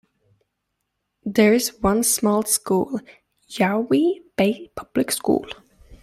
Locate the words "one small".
1.79-2.41